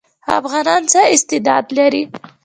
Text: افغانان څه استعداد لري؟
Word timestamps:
افغانان 0.39 0.81
څه 0.91 0.99
استعداد 1.15 1.65
لري؟ 1.77 2.03